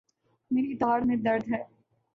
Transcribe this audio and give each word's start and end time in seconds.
میری 0.51 0.73
داڑھ 0.77 1.03
میں 1.05 1.15
درد 1.17 1.51
ہے 1.51 1.63